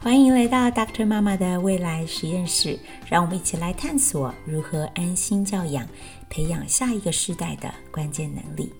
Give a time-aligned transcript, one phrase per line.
[0.00, 1.04] 欢迎来到 Dr.
[1.04, 2.78] 妈妈的未来实验室，
[3.10, 5.88] 让我们一起来探索如何安心教养，
[6.30, 8.72] 培养下一个世代的关键能力。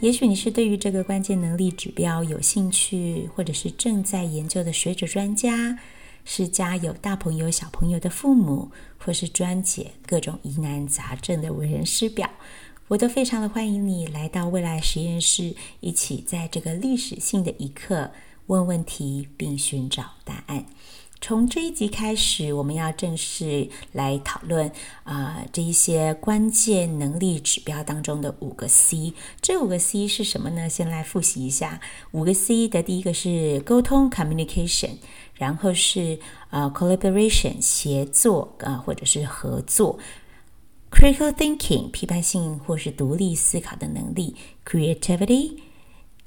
[0.00, 5.78] 也许你是对于这个关键能力指标有兴趣，或者是正在研究的学者专家，
[6.26, 12.28] 是家有大朋友小朋友的父母，或是专解各种疑难杂症的为人师表，
[12.88, 18.10] 我都非常的欢迎你来到未来实验室，一起在这个历史性的一刻。
[18.50, 20.66] 问问题并寻找答案。
[21.20, 24.72] 从这一集开始，我们要正式来讨论
[25.04, 29.12] 啊、这一些关键能力指标当中的五个 C。
[29.40, 30.68] 这五个 C 是什么呢？
[30.68, 31.80] 先来复习一下。
[32.10, 34.96] 五个 C 的第一个是沟通 （communication），
[35.34, 36.18] 然后是
[36.50, 40.00] 呃 collaboration 协作啊、或者是合作
[40.90, 45.58] ；critical thinking 批判性或是独立思考的能力；creativity。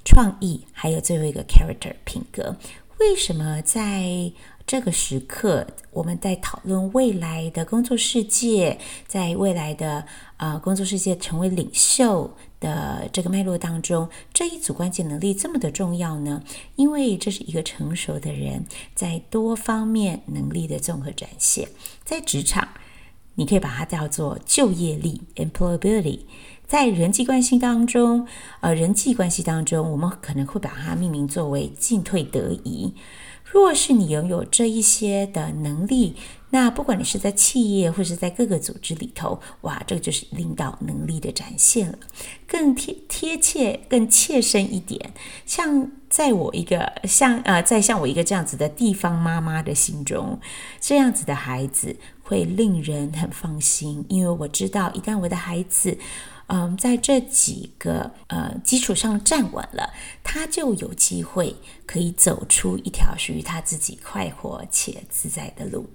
[0.04, 2.56] 创意，还有最后一个 character 品格。
[3.00, 4.32] 为什么在
[4.66, 16.42] 这个时刻，我们在讨论未来的工作世界，在未来的呃工作世界成为领袖的这个脉络当中，这一组关键能力这么的重要呢？
[16.76, 21.68] 因为这是一个成熟的人在多方面能力的综合展现。
[22.04, 22.68] 在职场，
[23.34, 26.20] 你可以把它叫做就业力 （employability）。
[26.66, 28.26] 在人际关系当中，
[28.60, 32.94] 呃，人际关系当中，我们可能会把它命名作为进退得宜。
[33.44, 36.16] 若是你拥有这一些的能力，
[36.50, 41.98] 那不管你是在企业或是在各个组织里头，哇，这个就是领导能力的展现了。
[42.48, 45.12] 更贴贴切、更切身一点，
[45.46, 50.40] 像在我一个像呃，在像我一个这样子的地方妈妈的心中，
[50.80, 55.96] 这样子的孩子会令人很放心，因为我知道，一旦我的孩子。
[56.46, 59.92] 嗯，在这几个呃基础上站稳了，
[60.22, 65.88] 他就有机会可以走出一条属于他自己快活且自在的路。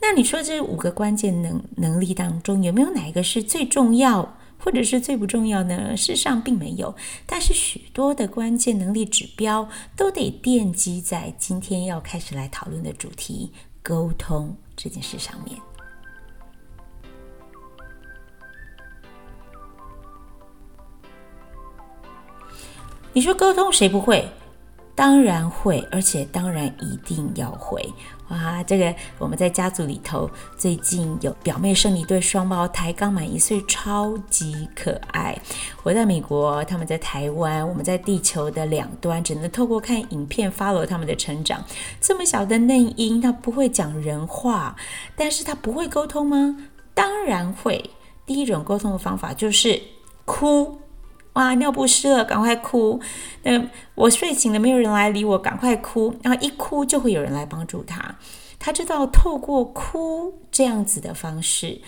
[0.00, 5.96] 那你说这五个关键能能力当中，有没有哪一个是最重要，或者是最不重要呢？
[5.96, 6.94] 事实上并没有，
[7.26, 13.52] 但是许多的关键能力指标都得奠基在今天要开始来讨论的主题——
[13.84, 15.56] 沟通这件事上面。
[23.12, 24.28] 你说沟通谁不会？
[24.94, 27.82] 当然会，而且当然一定要会。
[28.28, 35.36] 哇，这个我们在家族里头最近有表妹生一对双胞胎，刚满一岁，超级可爱。
[35.82, 41.64] 我在美国，他们在台湾，我们在地球的两端，只能透过看影片 follow 他们的成长。
[42.00, 44.76] 这么小的嫩婴，他不会讲人话，
[45.16, 46.56] 但是他不会沟通吗？
[46.92, 47.90] 当然会。
[48.26, 49.80] 第一种沟通的方法就是
[50.26, 50.79] 哭。
[51.34, 53.00] 哇，尿不湿了，赶快哭。
[53.44, 56.14] 那我睡醒了，没有人来理我，赶快哭。
[56.22, 58.16] 然后一哭就会有人来帮助他。
[58.58, 61.80] 他知道透过哭这样子的方式，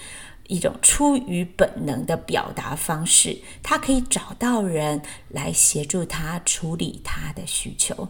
[0.47, 8.09] 一种出于本能的表达方式，他可以找到人来协助他处理他的需求。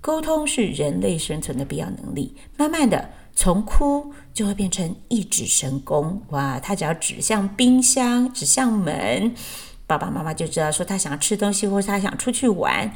[0.00, 2.34] 沟通是人类生存的必要能力。
[2.56, 6.22] 慢慢的，从哭就会变成一指神功。
[6.30, 9.34] 哇，他只要指向冰箱，指向门。
[9.90, 12.94] 爸爸妈妈就知道说他想吃东西，或是他想出去玩，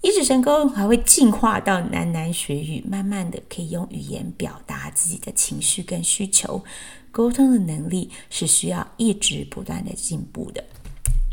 [0.00, 6.64] 一指神功还会进化到喃喃学语，慢慢的可以用语言表达自己的情绪跟需求。
[7.10, 10.64] 沟通的能力是需要一直不断的进步的。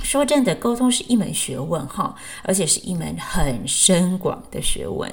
[0.04, 5.10] 说真的，沟通是一门学问哈，而且是一门很深广的学问。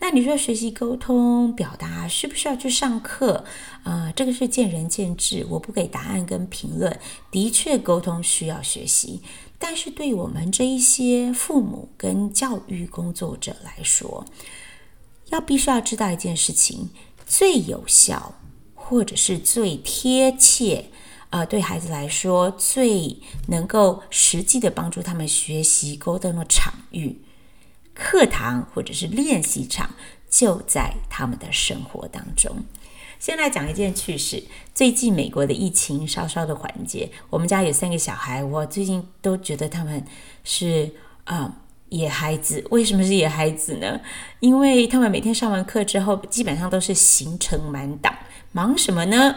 [0.00, 3.44] 那你说学习沟通表达需不需要去上课？
[3.84, 6.98] 啊、这个是见仁见智，我不给答案跟评论。
[7.30, 9.22] 的确，沟通需要学习，
[9.58, 14.24] 但是对我们这一些父母跟教育工作者来说，
[15.30, 16.90] 要必须要知道一件事情：
[17.26, 18.34] 最有效
[18.74, 20.86] 或者是最贴切，
[21.30, 23.18] 啊、对孩子来说最
[23.48, 27.18] 能够实际的帮助他们学习沟通的场域。
[27.94, 29.88] 课堂或者是练习场
[30.28, 32.64] 就在他们的生活当中。
[33.20, 34.42] 先来讲一件趣事：
[34.74, 40.04] 最近美国的疫情稍稍的缓解，我们家有三个小孩，我最近都觉得他们
[40.42, 40.92] 是
[41.24, 41.50] 啊、
[41.88, 42.62] 野孩子。
[42.70, 43.98] 为什么是野孩子呢？
[44.40, 48.14] 因为他们每天上完课之后，基本上都是行程满档，
[48.52, 49.34] 忙什么呢？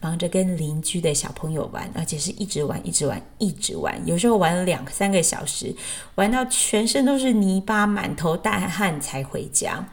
[0.00, 4.00] 忙着跟邻居的小朋友玩，而且是一直玩，一直玩，一直玩。
[4.06, 5.74] 有时候玩了两三个小时，
[6.14, 9.88] 玩到全身都是泥巴，满头大汗才回家。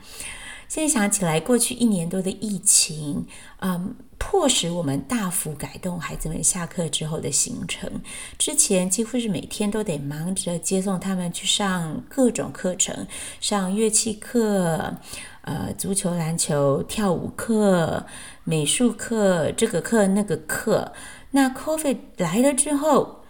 [0.69, 3.25] 现在想起来，过去一年多的疫情，
[3.62, 7.89] 嗯，迫使我们大幅改动孩子们下课之后的行程。
[8.38, 13.07] 之前几乎是每天都得忙着接送他们去上各种课程，
[13.39, 14.98] 上乐器课。
[15.47, 18.05] 呃，足球、篮球、跳舞课、
[18.44, 20.91] 美术课，这个课那个课。
[21.31, 23.23] 那 COVID 来了之后，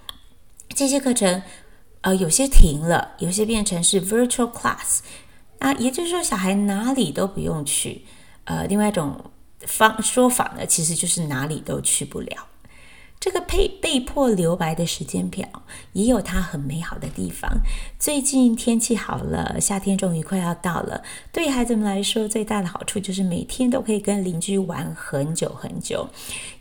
[0.70, 1.44] 这些课程，
[2.02, 5.02] 呃，有些停了，有些变成是 virtual class。
[5.60, 8.04] 啊，也就是说，小孩哪里都不用去。
[8.46, 9.30] 呃，另外一种
[9.68, 12.48] 方说法呢，其实就是哪里都去不了。
[13.20, 15.48] 这个被被迫留白的时间表
[15.94, 17.60] 也有它很美好的地方。
[18.00, 21.02] 最近天气好了，夏天终于快要到了。
[21.32, 26.08] 对孩子们来说，最大的好处就是每天都可以跟邻居玩很久很久。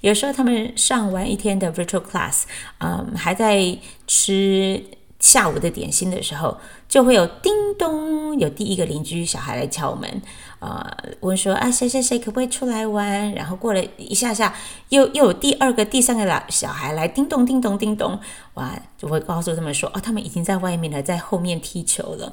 [0.01, 2.45] 有时候他们上完一天的 virtual class，
[2.79, 4.83] 嗯，还在吃
[5.27, 6.57] 下午的点心的时候，
[6.89, 10.23] 就会有叮咚，有第一个邻居小孩来敲门。
[10.61, 10.89] 呃，
[11.19, 13.33] 问说啊，谁谁谁可不可以出来玩？
[13.33, 14.55] 然后过了一下下，
[14.91, 18.17] 又又有第二个、第三个老小孩来，叮咚、叮咚、叮咚，
[18.55, 22.33] 哇，就会告诉他们说，哦，他们已经在外面了，在后面踢球了。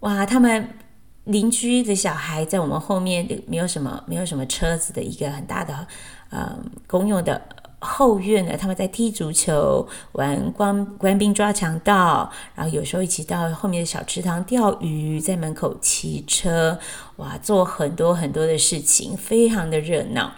[0.00, 0.76] 哇，他们
[1.24, 5.86] 邻居的小孩在我们后面，没有什么，没有什么车子的一个很大的，
[6.28, 7.40] 呃，公用的。
[7.84, 16.78] 后院呢，他们在踢足球、玩官官兵抓强盗，然后有时候一起到后面的小池塘钓鱼，在门口骑车，
[17.16, 20.32] 哇，做很多很多的事情，非常的热闹。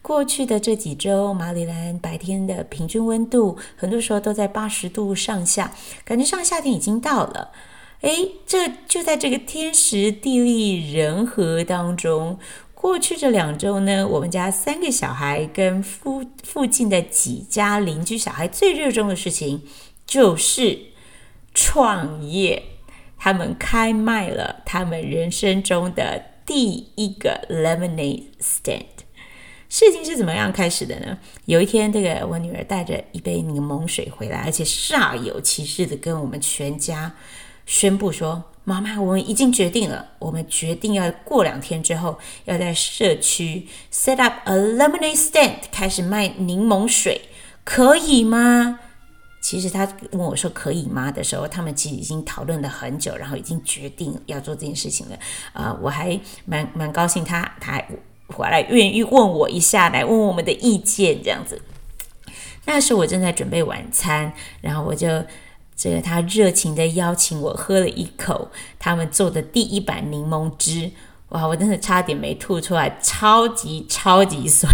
[0.00, 5.72] 过去的这几周，马里兰白天的平均温度，很多时候都在八十度上下，
[6.04, 7.50] 感觉上夏天已经到了。
[8.02, 12.38] 诶，这就在这个天时地利人和当中。
[12.84, 19.62] 过去这两周呢，我们家三个小孩跟附附近的几家邻居小孩最热衷的事情
[20.06, 20.78] 就是
[21.54, 22.62] 创业。
[23.16, 28.84] 他们开卖了他们人生中的第一个 lemonade stand。
[29.70, 31.18] 事情是怎么样开始的呢？
[31.46, 37.14] 有一天，这个我女儿带着一杯柠檬水回来，而且煞有其事的跟我们全家
[37.64, 38.44] 宣布说。
[38.66, 47.20] 妈妈，我们已经决定了，我们决定要过两天之后，要在社区 set up a lemonade stand，开始卖柠檬水，
[47.62, 48.80] 可以吗？
[49.42, 55.18] 其实他问我说可以吗的时候，他们其实已经讨论了很久，然后已经决定要做这件事情了。
[55.52, 57.86] 啊、我还蛮蛮高兴他，他还
[58.28, 61.60] 回来愿意问我一下，来问问我们的意见这样子。
[62.64, 64.32] 那时我正在准备晚餐，
[64.62, 65.22] 然后我就。
[65.76, 70.90] 这个他热情的邀请我喝了一口他们做的第一版柠檬汁，
[71.30, 71.44] 哇！
[71.46, 74.72] 我真的差点没吐出来，超级超级酸，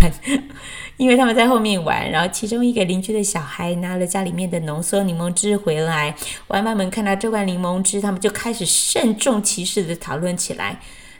[0.98, 6.14] 因为他们在后面玩，然后其中一个邻居的小孩拿了家里面的浓缩柠檬汁回来，
[6.48, 10.78] 玩伴们看到这罐柠檬汁，他们就开始慎重其事的讨论起来，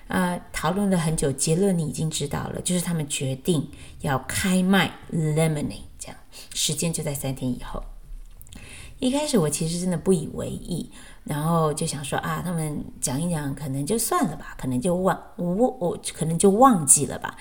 [0.09, 3.67] 啊、呃，讨论了很久，结论你已经知道了，就是他们决定
[4.03, 6.17] 要开卖 lemonade，这样，
[6.53, 7.83] 时间就在三天以后。
[9.01, 10.89] 一开始我其实真的不以为意，
[11.25, 17.35] 然后就想说啊，他们讲一讲，可能就算了吧，可能就忘我我可能就忘记了吧。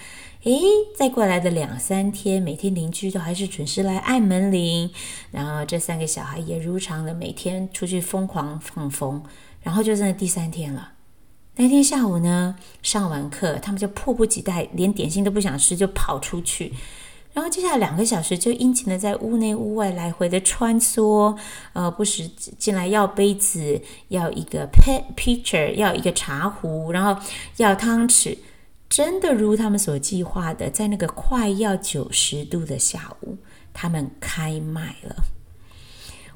[0.44, 0.58] 诶，
[0.96, 4.90] 再过来的两三天，每天邻居都还是准时来按门铃，
[5.32, 9.22] 然后这三个小孩也如常的每天出去疯狂放风，
[9.62, 10.94] 然后就在第三天了。
[11.58, 16.74] 那天下午呢，上完课，他们就迫不及待，连点心都不想吃，就跑出去。
[17.34, 21.38] 然后接下来两个小时就殷勤的在屋内屋外来回的穿梭，
[21.74, 27.22] 呃，不时进来要杯子，要一个 pet pitcher，要一个茶壶，然后
[27.58, 28.38] 要汤匙，
[28.90, 33.38] 真的如他们所计划的，在那个快要九十度的下午，
[33.74, 35.24] 他们开卖了。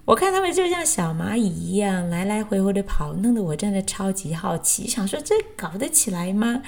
[0.05, 6.61] 我看他们就像小蚂蚁一样来来回回的跑，弄得我真的超级好奇，想说这搞得起来吗？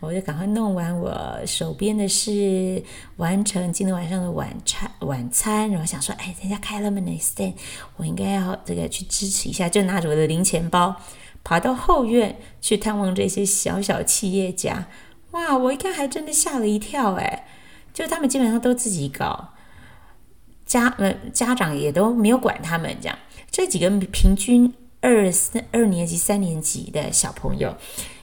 [0.00, 2.82] 我就赶快弄完我手边的事，
[3.16, 4.90] 完成今天晚上的晚餐。
[5.02, 7.54] 晚餐，然后想说，哎，人家开了 lemonade stand，
[7.96, 10.96] 我应该要这个去支持一下，就拿着我的零钱包，
[11.44, 14.88] 跑到后院去探望这些小小企业家。
[15.30, 17.46] 哇，我一看还真的吓了一跳，哎，
[17.94, 19.50] 就他们基本上都自己搞。
[20.70, 23.18] 家呃，家长也都没有管他们，这样。
[23.50, 27.76] 这几个平均二三二年级、三年级的小朋友，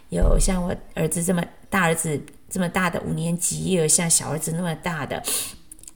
[0.07, 5.21] 有像我儿子这么大儿子这么大的五年级，也有像小儿子那么大的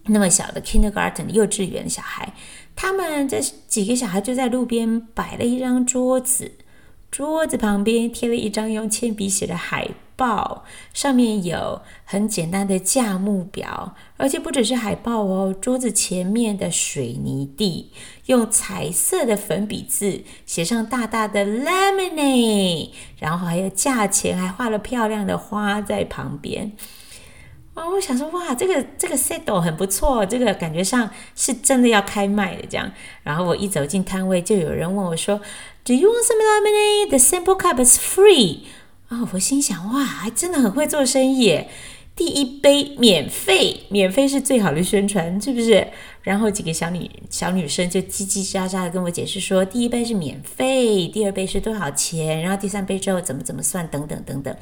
[0.08, 2.34] 那么小的 kindergarten 幼稚园小孩，
[2.76, 3.40] 他们这
[3.70, 6.52] 几个小孩就在路边摆了一张桌子，
[7.10, 9.88] 桌子旁边贴了一张用铅笔写的海
[10.22, 10.64] 报，
[10.94, 17.92] 上面有很简单的价目表，而且不只是海报哦，桌子前面的水泥地
[18.28, 26.74] 用彩色的粉笔字写上大大的 lemonade，然后还有价钱，还画了漂亮的花在旁边。
[27.74, 32.92] 哦，我想说，哇，这个这个 set 很不错，这个感觉上是真的要开卖的这样。
[33.24, 35.42] 然后我一走进摊位，就有人问我说
[35.84, 37.10] ：“Do you want some lemonade?
[37.10, 38.66] The sample cup is free.”
[39.12, 41.70] 哦，我心想，哇，还真的很会做生意耶！
[42.16, 45.86] 第一杯免费，免费是最好的宣传，是不是？
[46.22, 54.56] 然后几个小女小女生就叽叽喳喳的跟我解释说，第一杯是免费，第二杯是多少钱，然后第三杯之后怎么怎么算，等等等等。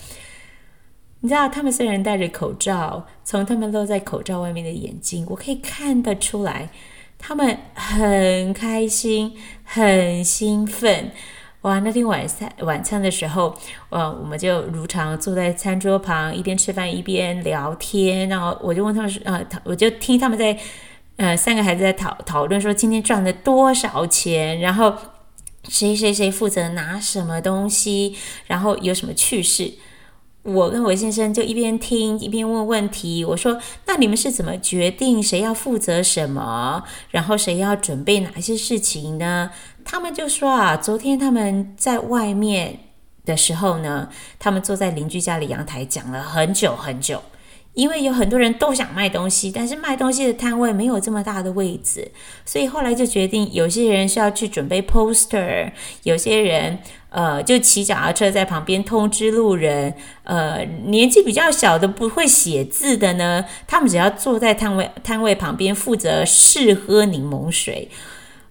[1.19, 6.71] 你知道，他们虽然戴着口罩，从他们露在口罩外面的眼睛，我可以看得出来，
[7.19, 11.11] 他们很开心，很兴奋。
[11.63, 13.53] 哇，那天晚餐晚餐的时候，
[13.89, 18.29] 呃，我们就如常坐在餐桌旁，一边吃饭一边聊天。
[18.29, 20.57] 然后我就问他们说，呃，我就听他们在，
[21.17, 24.95] 呃，三个孩子在讨讨论说今天赚了多少钱，然后
[25.67, 28.15] 谁谁谁负责拿什么东西，
[28.47, 29.73] 然后有什么趣事。
[30.43, 33.25] 我跟韦先生就一边听一边问问题。
[33.25, 39.51] 我说：“那你们是怎么决定谁要负责什么，然后谁要准备哪些事情呢？”
[39.91, 42.77] 他们就说：“啊，昨天他们在外面
[43.25, 47.23] 的时候呢，他们坐在邻居家里阳台讲了很久很久。”
[47.73, 52.11] 因为有很多人都想卖东西，但是卖东西的摊位没有这么大的位置，
[52.45, 55.71] 所以后来就决定，有些人是要去准备 poster，
[56.03, 56.77] 有些人
[57.09, 67.89] 呃就骑脚踏车在旁边通知路人，呃年纪比较小的不会写字的呢，他们只要坐在摊位摊位旁边负责试喝柠檬水。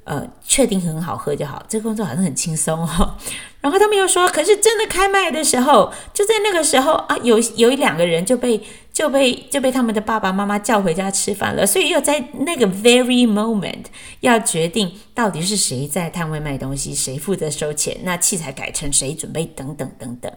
[0.09, 3.15] 呃，确定很好喝就好，这个工作好像很轻松哦。
[3.61, 8.59] 然后他们又说，可是真的开卖的时候，就在那个时候啊，有有一两个人就被
[8.91, 13.85] 就被就被他们的爸爸妈妈叫回家吃饭了，所以又在那个 very moment
[14.21, 20.33] 要决定到底是谁在摊位卖东西，谁负责收钱，那器材改成谁准备，等等等等。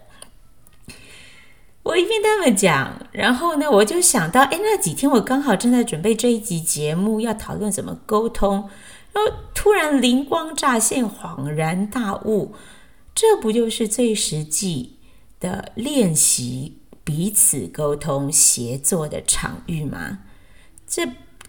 [1.83, 8.69] 我一边跟他们讲，然后呢，我就想到，哎，那几天我刚好正在准备这一集节目，要讨论怎么沟通。
[9.13, 12.55] 然后突然灵光乍现，恍然大悟，
[13.13, 14.97] 这不就是最实际
[15.39, 20.19] 的练习彼此沟通协作的场域吗？
[20.87, 21.07] 这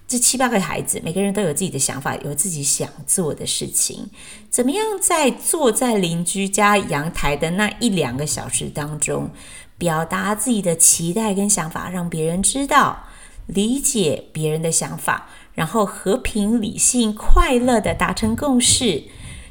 [0.08, 4.10] 这七八个孩子，每个人都有自己的想法，有自己想做的事情，
[4.50, 9.30] 怎么样在坐在邻居家阳台的那一两个小时当中，
[9.78, 13.04] 表达自己的期待跟想法，让别人知道，
[13.46, 15.28] 理解别人的想法。
[15.54, 19.04] 然后和平、理性、快乐地达成共识，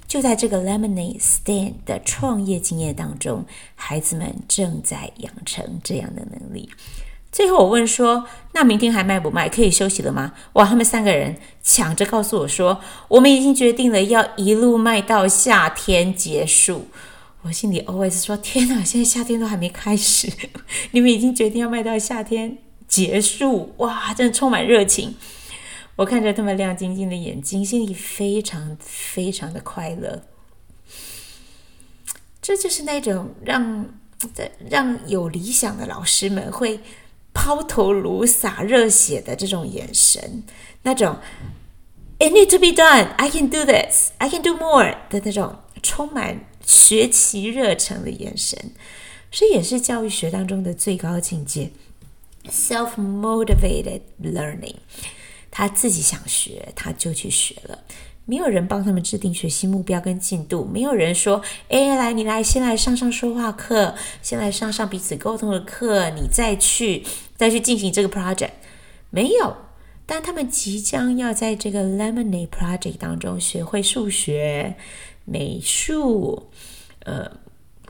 [0.08, 6.70] 就在这个 Lemonade Stand 的创业经验当中，孩子们正在养成这样的能力。
[7.32, 9.48] 最后我问说：“那明天还卖不卖？
[9.48, 16.88] 可以休息了吗？”哇，他们三个人抢着告诉我说：“我们已经决定了，要一路卖到夏天结束。”
[17.44, 20.30] 我心里 always 说：“天哪，现在夏天都还没开始，
[20.92, 25.16] 你们已经决定要卖到夏天结束，哇，真的充满热情。”
[26.02, 30.24] 我看着他们亮晶晶的眼睛，心里非常非常的快乐。
[32.42, 33.86] 这就是那种让
[34.68, 36.80] 让有理想的老师们会
[37.34, 40.44] 抛头颅洒热血的这种眼神，
[40.82, 41.20] 那种
[42.18, 48.72] “It need to be done, I can do this, I can do more” 的那种充满学习热忱的眼神，
[49.30, 51.70] 这也是教育学当中的最高境界
[52.46, 54.78] ——self-motivated learning。
[55.52, 57.78] 他自己想学，他就去学了。
[58.26, 67.04] 没有人帮他们制定学习目标跟进度，没有人说：“哎，来，你来，先来上上说话课，先来上上彼此沟通的课，你再去
[67.36, 68.52] 再去进行这个 project。”
[69.12, 69.58] 没有。
[70.06, 74.76] 但他们即将要在这个 Lemonade Project 当中学会数学、
[75.26, 76.50] 美术，
[77.00, 77.30] 呃，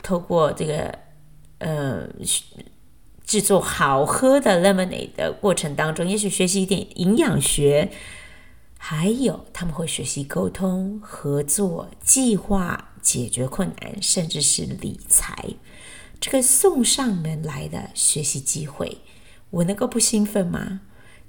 [0.02, 0.98] 透过这个
[1.60, 2.08] 呃。
[3.32, 7.90] 制作好喝的 lemonade 的过程当中，也许学习一点营养学，
[8.78, 15.52] 还有他们会学习沟通、合作、计划、解决困难，甚至是理财。
[16.20, 18.98] 这个送上门来的学习机会，
[19.50, 20.82] 我能够不兴奋吗？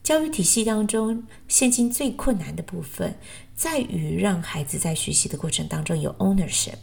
[0.02, 3.16] 教育体系当中，现今最困难的部分，
[3.54, 6.78] 在于让孩子在学习的过程当中有 ownership。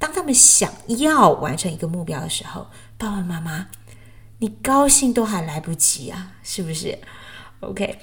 [0.00, 2.66] 当他们想要完成一个目标的时候，
[2.98, 3.68] 爸爸妈妈。
[4.44, 6.98] 你高兴都还来不及啊，是不是
[7.60, 7.96] ？OK，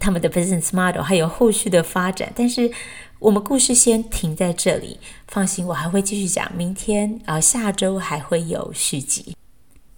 [0.00, 2.72] 他们的 business model 还有后续的发展，但是
[3.18, 4.98] 我们故事先停在这里。
[5.28, 9.36] 放心，我还会继续讲，明天啊，下周还会有续集。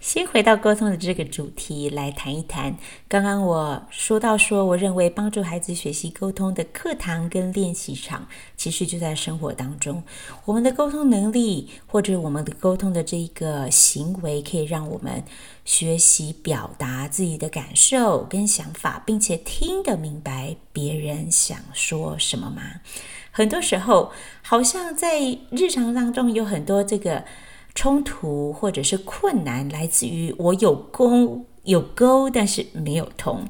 [0.05, 2.77] 先回到沟通的这个主题来谈一谈。
[3.09, 10.03] 刚刚我说到说，我认为帮助孩子学习沟通的课堂跟练习场，其实就在生活当中。
[10.45, 15.25] 我们的沟通能力，或者我们的沟通的这一个行为，可以让我们
[15.65, 22.63] 学习表达自己的感受跟想法，并且听得明白别人想说什么吗？
[23.31, 27.25] 很多时候，好像在日常当中有很多这个。
[27.75, 33.47] 冲突或者是困难来自于我有沟有沟，但是没有通。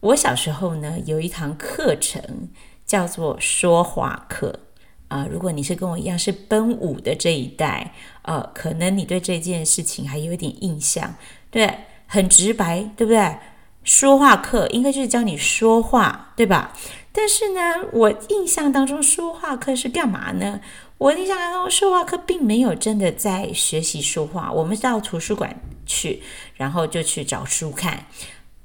[0.00, 2.48] 我小时候呢，有一堂课程
[2.84, 4.60] 叫做说话课
[5.08, 11.14] 啊、如果你是跟我一样是奔五的这一代，呃，可能你对这件事情还有一点印象，
[11.48, 11.72] 对，
[12.06, 13.36] 很直白，对不对？
[13.86, 16.72] 说话课应该就是教你说话，对吧？
[17.12, 20.60] 但是呢，我印象当中说话课是干嘛呢？
[20.98, 24.50] 我印象当中说话课并没有真的在学习说话。
[24.50, 26.20] 我们到图书馆去，
[26.56, 28.06] 然后就去找书看，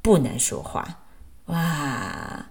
[0.01, 1.01] 不能说话。
[1.45, 2.47] 哇，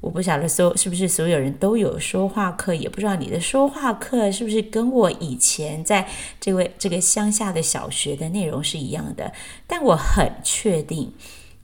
[0.00, 6.08] 我不晓得所是不是所有人都有说话课，也不知道你的说话课是不是跟我以前在
[6.40, 9.32] 这位这个乡下的小学的内容是一样的。
[9.66, 11.12] 但我很确定，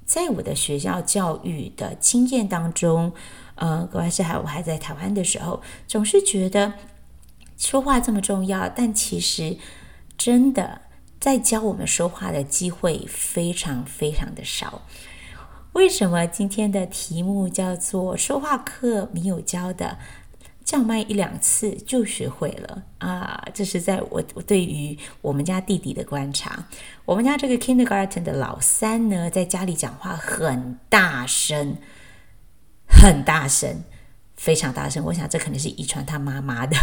[0.09, 3.13] 在我的学校教育的经验当中。
[3.61, 6.75] 呃，格外是还我还在台湾的时候，总是觉得
[7.57, 9.59] 说话这么重要，但其实
[10.17, 10.83] 真的
[11.19, 14.83] 在教我们说话的机会非常非常的少。
[15.73, 19.99] 为什么今天的题目叫做说话课没有教的，
[20.69, 23.43] 叫卖一两次就学会了啊？
[23.55, 26.63] 这是在我我对于我们家弟弟的观察。
[27.07, 31.79] 我们家这个 kindergarten 的老三呢，在家里讲话很大声。
[32.87, 33.83] 很大声，
[34.37, 35.03] 非常大声。
[35.07, 36.77] 我想这可能是遗传他妈妈的。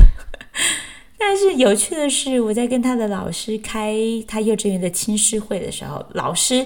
[1.20, 3.96] 但是有趣的是，我在跟他的老师开
[4.28, 6.66] 他幼稚园的亲师会的时候，老师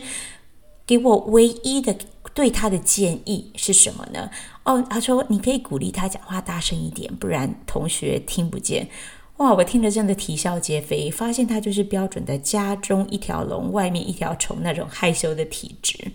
[0.89, 1.95] 给我唯一的
[2.33, 4.27] 对他的建议是什么呢？
[4.63, 8.89] 哦，他说你可以鼓励他讲话大声一点，不然同学听不见。
[9.37, 16.11] 哇，我听着真的啼笑皆非，发现他就是标准的家中一条龙，外面一条虫那种害羞的体质。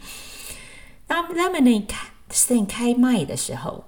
[1.06, 2.08] 当 Lemonade 开。
[2.30, 3.84] s t n 开麦的时候，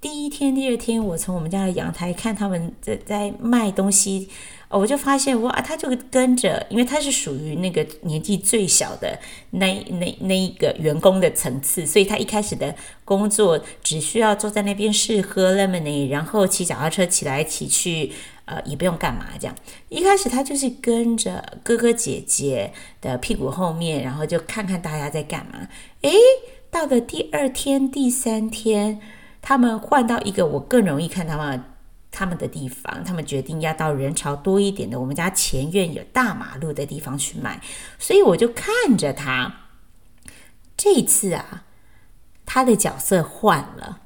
[0.00, 4.28] 第一天、第二天，我从我们家的阳台看他们在在卖东西，
[4.68, 9.18] 我就发现哇，他就跟着，因为他是属于那个年纪最小的
[9.50, 12.72] 那那那一个员工的层次，所以他一开始的
[13.04, 18.12] 工作只需要坐在那边试喝 lemonade，然后骑脚踏车骑来骑去，
[18.44, 19.56] 呃，也不用干嘛这样。
[19.88, 25.66] 一开始他就是跟着哥哥姐姐的屁股后面，然后就看看大家在干嘛，
[26.02, 26.12] 诶。
[26.70, 29.00] 到了第二天、第三天，
[29.40, 31.64] 他们换到一个我更容易看他们
[32.10, 33.02] 他们的地方。
[33.04, 37.60] 他们决定要到人潮多一点的，我们家前院有大马路的地方去卖。
[37.98, 39.54] 所以我就看着他。
[40.76, 41.64] 这一次啊，
[42.44, 44.00] 他的角色换了。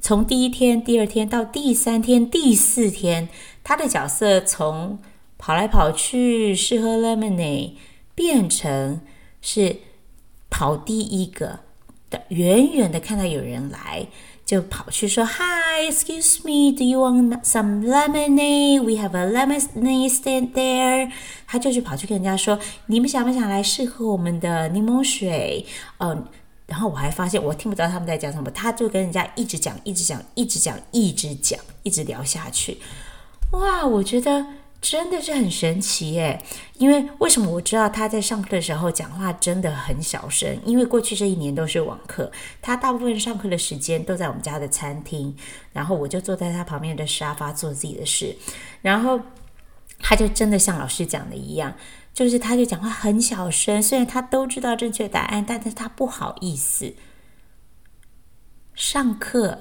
[0.00, 3.28] 从第一天、第二天到第三天、第四天，
[3.62, 4.98] 他的角色从
[5.38, 7.74] 跑来跑去是喝 lemonade
[8.14, 9.00] 变成
[9.40, 9.76] 是。
[10.50, 11.63] 跑第一个，
[12.28, 14.06] 远远的看到有人来，
[14.44, 18.82] 就跑去说：“Hi, excuse me, do you want some lemonade?
[18.82, 21.10] We have a lemonade stand there.”
[21.46, 25.64] 他就去跑去跟人家说：“你们想不想来试喝我们的柠檬水？”
[25.98, 26.26] 嗯，
[26.66, 32.78] 然后我还发现我听不到他们在讲什么，他就跟人家一直讲，一直讲，一直讲，一直讲，一直聊下去。
[33.52, 34.44] 哇，我觉得。
[34.84, 36.44] 真的是很神奇耶！
[36.74, 40.60] 因为为什么我知道他在上课的时候讲话真的很小声？
[40.62, 45.34] 因为过去这一年都是网课，他大部分上课的时间都在我们家的餐厅，
[45.72, 48.36] 然后我就坐在他旁边的沙发做自己的事，
[48.82, 49.18] 然后
[50.00, 51.74] 他就真的像老师讲的一样，
[52.12, 56.92] 就是他就讲话很小声，虽然他都知道正确答案，但是他不好意思
[58.74, 59.60] 上课，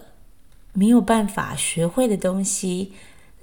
[0.73, 2.91] 没有办法学会的东西。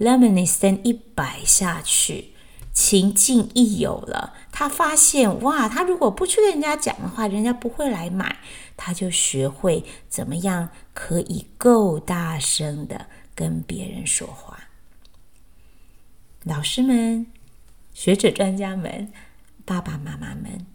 [0.01, 2.33] Lemonade stand 一摆下去，
[2.73, 8.39] 情境一有了，他发现哇，他如果不去跟人家讲的话，人家不会来买。
[8.79, 14.71] 他就学会怎么样可以够大声的跟别人说话。
[16.45, 17.27] 老师们、
[17.93, 19.13] 学者、专家们、
[19.67, 20.67] 爸爸妈妈们，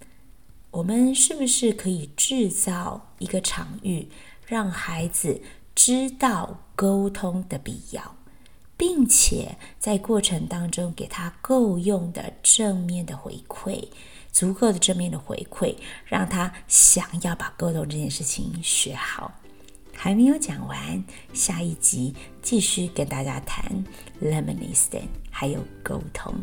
[0.70, 4.08] 我们是不是可以制造一个场域，
[4.46, 5.42] 让孩子
[5.74, 8.16] 知道沟通的必要？
[8.78, 13.88] 并且在过程当中给他够用的正面的回馈，
[14.32, 19.32] 足够的正面的回馈，让他想要把沟通这件事情学好。
[19.98, 23.64] 还没有讲完，下一集继续跟大家谈
[24.22, 26.36] lemony stand 还有沟通。